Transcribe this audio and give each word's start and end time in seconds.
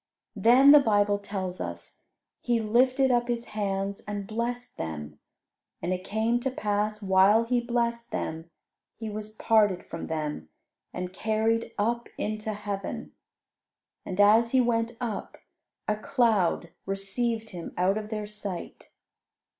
Then, 0.35 0.71
the 0.71 0.79
Bible 0.79 1.19
tells 1.19 1.61
us, 1.61 1.99
"He 2.39 2.59
lifted 2.59 3.11
up 3.11 3.27
His 3.27 3.45
hands 3.53 4.01
and 4.07 4.25
blessed 4.25 4.77
them. 4.77 5.19
And 5.79 5.93
it 5.93 6.03
came 6.03 6.39
to 6.39 6.49
pass, 6.49 7.03
while 7.03 7.43
He 7.43 7.61
blessed 7.61 8.09
them, 8.09 8.49
He 8.95 9.11
was 9.11 9.35
parted 9.35 9.85
from 9.85 10.07
them, 10.07 10.49
and 10.91 11.13
carried 11.13 11.71
up 11.77 12.09
into 12.17 12.51
heaven." 12.53 13.11
And 14.03 14.19
as 14.19 14.53
He 14.53 14.59
went 14.59 14.93
up, 14.99 15.37
a 15.87 15.97
cloud 15.97 16.71
received 16.87 17.51
Him 17.51 17.71
out 17.77 17.99
of 17.99 18.09
their 18.09 18.25
sight. 18.25 18.89